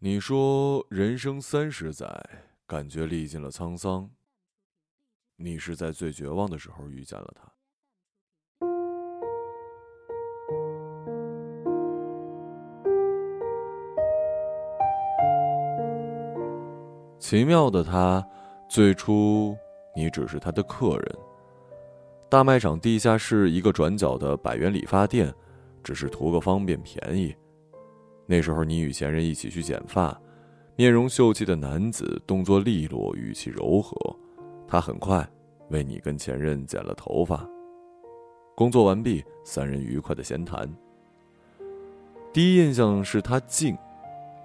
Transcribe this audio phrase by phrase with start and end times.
[0.00, 2.08] 你说人生三十载，
[2.68, 4.08] 感觉历尽了沧桑。
[5.34, 7.52] 你是在最绝望的时候遇见了他。
[17.18, 18.24] 奇妙的他，
[18.70, 19.56] 最初
[19.96, 21.18] 你只是他的客人。
[22.30, 25.34] 大卖场地下室一个转角的百元理发店，
[25.82, 27.34] 只是图个方便便宜。
[28.30, 30.14] 那时候你与前任一起去剪发，
[30.76, 33.96] 面容秀气的男子动作利落，语气柔和。
[34.66, 35.26] 他很快
[35.70, 37.48] 为你跟前任剪了头发。
[38.54, 40.68] 工作完毕，三人愉快的闲谈。
[42.30, 43.74] 第一印象是他静，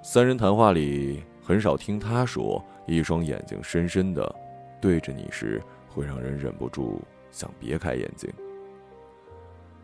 [0.00, 1.20] 三人谈话里。
[1.42, 4.32] 很少听他说，一双眼睛深深的
[4.80, 7.02] 对着你时，会让人忍不住
[7.32, 8.32] 想别开眼睛。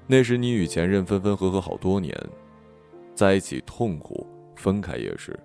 [0.07, 2.17] 那时你与前任分分合合好多年，
[3.19, 5.37] 在一起痛苦，分开也是。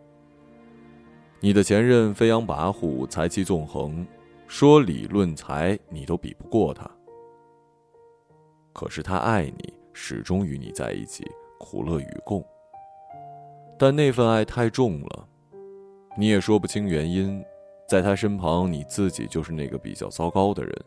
[1.40, 4.06] 你的前任飞扬跋扈，才气纵横，
[4.46, 6.88] 说理论才你都比不过他。
[8.74, 11.26] 可是他爱你，始终与你在一起，
[11.58, 12.46] 苦乐与共。
[13.80, 15.28] 但那份爱太重了。
[16.16, 17.44] 你也说不清原因，
[17.90, 20.86] 在他身旁，你自己就是那个比较糟糕的人。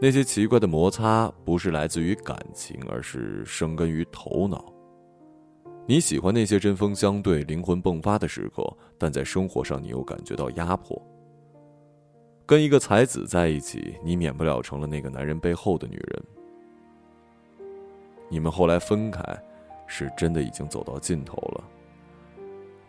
[0.00, 4.71] 那些奇怪的摩擦，不是来自于感情，而是生根于头脑。
[5.84, 8.64] 你喜欢那些针锋相对、灵魂迸发的时刻，
[8.96, 11.00] 但在生活上，你又感觉到压迫。
[12.46, 16.22] 跟一个才子在一起，你免不了成了那个男人背后的女人。
[18.28, 19.22] 你们后来分开，
[19.86, 21.64] 是真的已经走到尽头了。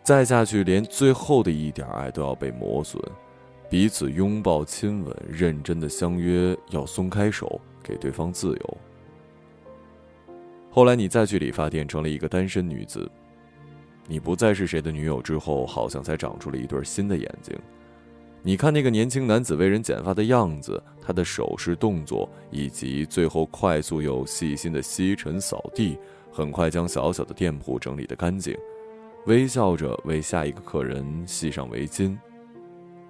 [0.04, 3.02] 再下去，连最后的一点爱都要被磨损，
[3.70, 8.78] 彼此拥抱、亲吻，认真的相约要松开手，给对方自由。
[10.74, 13.08] 后来你再去理发店，成了一个单身女子。
[14.08, 17.56] 你不再是谁的女友之后，好像才长出了一对新的眼睛。
[18.42, 25.96] 你看那个年轻男子为人剪发的样子，他的手势动作，以及最后快速又细心的吸尘扫地，
[26.32, 28.58] 很快将小小的店铺整理得干净。
[29.28, 32.18] 微笑着为下一个客人系上围巾，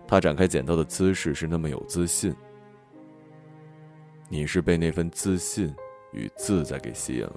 [0.06, 2.36] 他展开剪刀的姿势是那么有自信。
[4.28, 5.74] 你是被那份自信
[6.14, 7.34] 与自在给吸引了，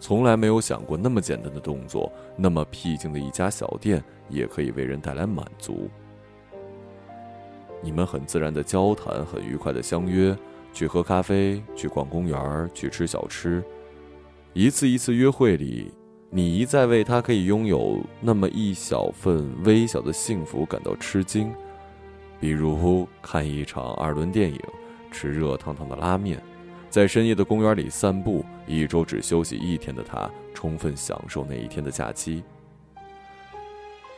[0.00, 5.88] 从来没有想过那么简单的动作，那么僻静的一家小店也可以为人带来满足。
[7.80, 10.36] 你们很自然的交谈，很愉快的相约，
[10.72, 13.62] 去喝咖啡，去逛公园，去吃小吃，
[14.52, 15.92] 一次一次约会里。
[16.30, 21.50] 你一再为他可以拥有那么一小份微小的幸福感到吃惊，
[22.38, 24.60] 比如看一场二轮电影，
[25.10, 26.38] 吃热烫烫的拉面，
[26.90, 28.44] 在深夜的公园里散步。
[28.66, 32.42] 一周只休息一天的他，充分享受那一天的假期。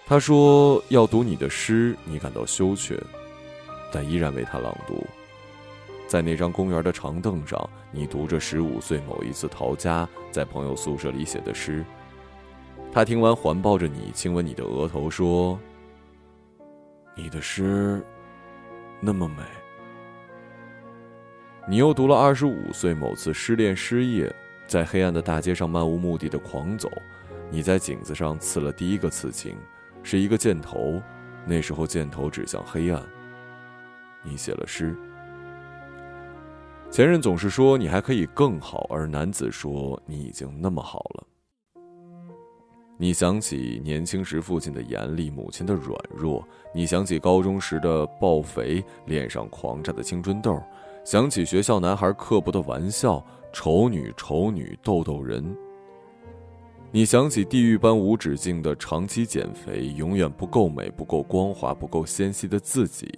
[0.06, 3.00] 他说要读你的诗，你感到羞怯，
[3.92, 5.06] 但依然为他朗读。
[6.08, 11.84] 在那张公园的长凳上，你读着十五岁某一次逃家，在朋友宿舍里写的诗。
[12.92, 15.56] 他听完，环抱着你，亲吻你的额头，说
[17.14, 18.04] ：“你的诗
[19.00, 19.44] 那么美。”
[21.68, 24.34] 你又读了二十五岁某次失恋失业，
[24.66, 26.90] 在黑暗的大街上漫无目的的狂走，
[27.50, 29.54] 你在颈子上刺了第一个刺青，
[30.02, 31.00] 是一个箭头，
[31.46, 33.02] 那时候箭头指向黑暗。
[34.22, 34.96] 你写了诗。
[36.90, 41.26] 前任总是说你还可以更好，而男子说你已经那么好了。
[42.98, 46.42] 你想起年轻时父亲的严厉，母亲的软弱；
[46.74, 50.60] 你想起高中时的暴肥，脸上狂炸的青春痘；
[51.04, 55.56] 想起学校男孩刻薄的玩笑，丑女丑女逗逗人。
[56.92, 63.08] 你想起地狱般无止境的长期减肥，永远不够美、不够光滑、不够纤细的自己。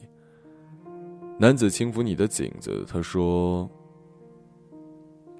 [1.39, 3.69] 男子轻抚你的颈子，他说：“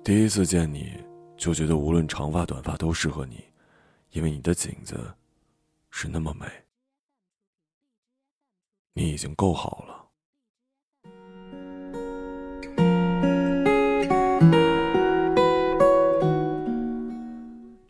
[0.03, 0.93] 第一次见你，
[1.37, 3.45] 就觉得无论长发短发都适合你。”
[4.13, 5.11] 因为你的颈子
[5.89, 6.47] 是那么美，
[8.93, 10.02] 你已经够好了。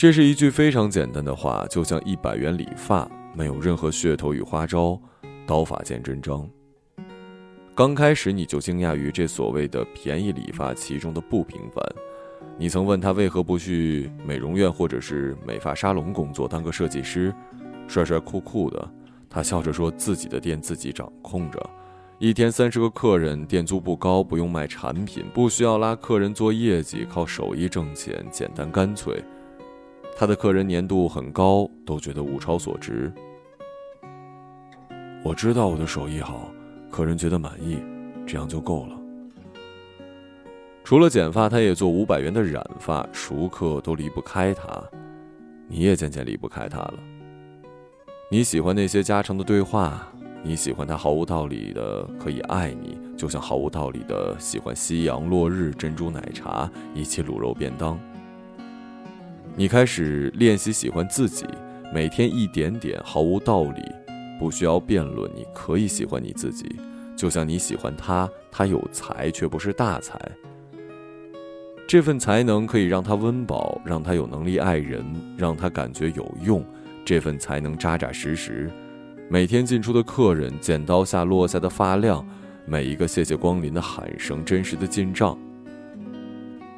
[0.02, 5.00] 这是一句非常简单的话，就像一百元理发，没有任何噱头与花招，
[5.46, 6.44] 刀法见真章。
[7.72, 11.80] 刚开始你就惊讶于这所谓的便宜理发其中的不平凡。
[12.58, 17.32] 你曾问他为何不去美容院或者是美发沙龙工作，当个设计师，
[17.86, 18.90] 帅帅酷酷的。
[19.30, 21.64] 他笑着说：“自己的店自己掌控着，
[22.18, 29.22] 一天三十个客人，店租不高，不用卖产品，不需要拉客人做业绩，靠手艺挣钱，简单干脆。
[30.16, 33.12] 他的客人粘度很高，都觉得物超所值。
[35.24, 36.48] 我知道我的手艺好，
[36.90, 37.78] 客人觉得满意，
[38.26, 38.98] 这样就够了。
[40.84, 44.64] 除了剪发，他也做五百元的染发，熟客都离不开他，
[45.68, 46.94] 你也渐渐离不开他了。
[48.30, 50.06] 你喜欢那些家常的对话，
[50.42, 57.98] 你喜欢他毫无道理的可以爱你，就像毫无道理的喜欢夕阳落日、珍珠奶茶以及卤肉便当。
[59.54, 61.44] 你开始练习喜欢自己，
[61.92, 63.82] 每天一点点，毫无道理，
[64.38, 66.64] 不需要辩论，你可以喜欢你自己，
[67.14, 70.18] 就像你喜欢他，他有才却不是大才。
[71.86, 75.04] 这份才能可以让他温饱，让他有能力爱人，
[75.36, 76.64] 让他感觉有用。
[77.04, 78.70] 这份才能扎扎实实，
[79.28, 82.26] 每天进出的客人，剪刀下落下的发量，
[82.64, 85.36] 每一个谢谢光临的喊声，真实的进账。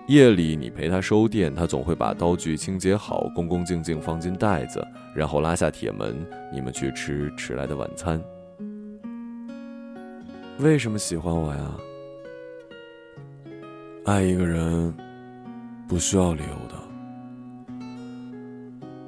[0.06, 6.14] 夜里你陪他收店，他总会把刀具清洁好，恭恭敬敬放进袋子，然后拉下铁门，
[6.52, 8.22] 你们去吃迟来的晚餐。
[10.58, 11.74] 为什么喜欢我呀？
[14.04, 14.94] 爱一个人。
[15.86, 16.82] 不需要理由的。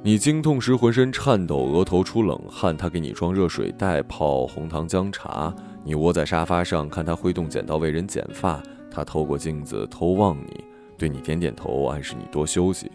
[0.03, 5.53] 你经痛时浑身颤抖，额头出冷汗，他给你装热水袋，泡红糖姜茶。
[5.83, 8.63] 你窝在沙发上，看他挥动剪刀为人剪发。
[8.91, 10.63] 他透过镜子偷望你，
[10.99, 12.91] 对你点点头，暗示你多休息。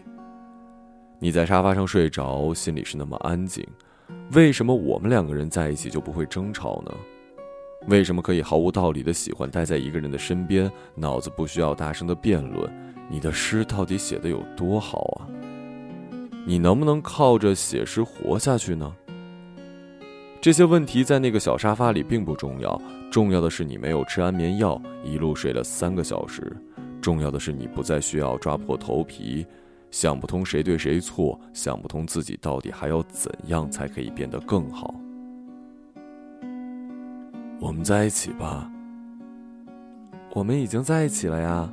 [1.18, 3.66] 你在沙发上睡着，心里是那么安静。
[4.32, 6.92] 为什么我们两个人在一起就不会争吵呢？
[7.88, 12.70] 为什么可以毫无道理的喜欢待在一个人的身边，脑子不需要大声的辩论？
[13.08, 15.26] 你的诗到底写的有多好啊？
[16.46, 18.92] 你能不能靠着写诗活下去呢？
[20.40, 26.52] 这些问题在那个小沙发里并不重要，重要的是你没有吃安眠药，一路睡了三个小时。
[27.02, 29.44] 重要的是你不再需要抓破头皮，
[29.90, 34.94] 想不通谁对谁错，想不通自己到底还要怎样才可以变得更好。
[37.60, 38.70] 我们在一起吧。
[40.34, 41.70] 我们已经在一起了呀。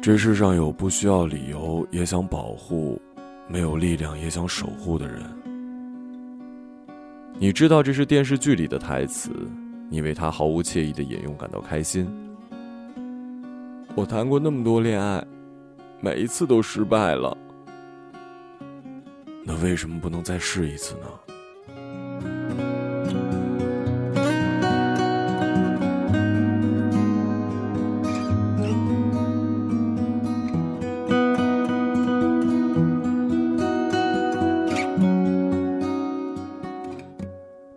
[0.00, 3.00] 这世上有不需要理由也想保护，
[3.46, 5.22] 没有力量也想守护的人。
[7.38, 9.30] 你知道这是电视剧里的台词，
[9.88, 12.10] 你为他毫无惬意的引用感到开心。
[13.94, 15.24] 我谈过那么多恋爱，
[16.00, 17.36] 每一次都失败了，
[19.44, 21.06] 那为什么不能再试一次呢？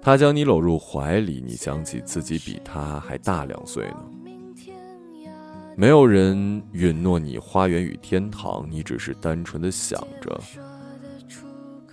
[0.02, 4.15] 他将你搂入怀里，你想起自己比他还大两岁呢。
[5.76, 10.40] 没有人允诺你花园与天堂，你只是单纯的想着。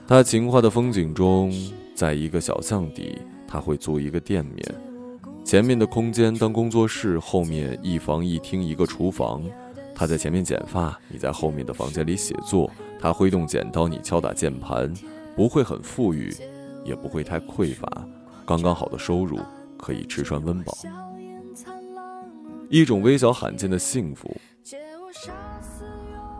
[0.06, 1.52] 他情话的风景中，
[1.94, 4.64] 在一个小巷底，他会租一个店面，
[5.44, 9.42] 前面的空间当工作室，后面一房一厅一个厨房。
[9.94, 12.70] 他在前面剪发，你在后面的房间里写作。
[13.00, 14.92] 他挥动剪刀，你敲打键盘，
[15.36, 16.32] 不会很富裕。
[16.84, 17.88] 也不会太匮乏，
[18.44, 19.38] 刚刚好的收入
[19.78, 20.76] 可以吃穿温饱，
[22.72, 24.34] 一种微小罕见的幸福。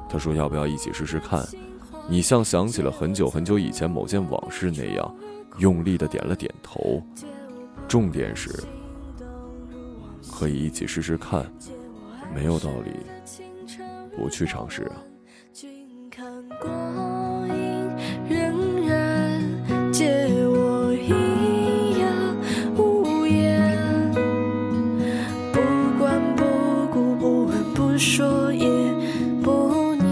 [0.09, 1.47] 他说：“要不要一起试试看？”
[2.09, 5.15] 你像想起了很久很久以前某件往事那样，
[5.59, 7.03] 用力的点了点头。
[7.87, 8.49] 重点是，
[10.33, 11.45] 可以一起试试看，
[12.35, 12.93] 没有道理
[14.17, 14.97] 不去尝试啊。
[28.03, 28.67] 说也
[29.45, 30.11] 不念。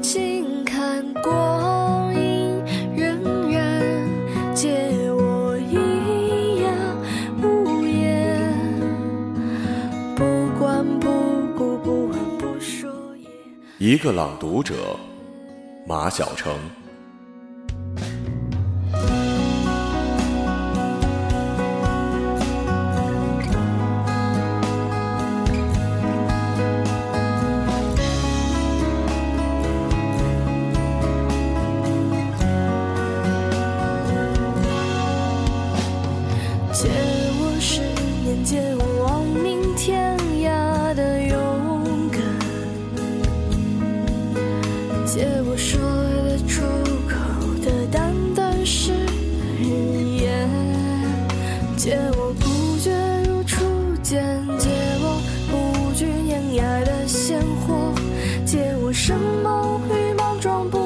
[0.00, 2.50] 静看光阴
[2.96, 6.72] 荏苒，借我一样
[7.42, 8.42] 无言。
[10.16, 10.24] 不
[10.58, 11.06] 管不
[11.54, 13.28] 顾，不问不说也。
[13.78, 14.96] 一个朗读者，
[15.86, 16.54] 马晓成。
[36.80, 36.86] 借
[37.40, 37.80] 我十
[38.22, 42.22] 年，借我亡命天涯的勇敢，
[45.04, 45.80] 借我说
[46.22, 46.62] 得出
[47.08, 47.16] 口
[47.64, 48.92] 的旦旦誓
[49.60, 50.48] 言，
[51.76, 52.92] 借我不觉
[53.26, 53.56] 如初
[54.00, 54.22] 见，
[54.56, 54.68] 借
[55.00, 55.20] 我
[55.50, 57.92] 不惧碾压的鲜活，
[58.46, 60.77] 借我什么与莽撞。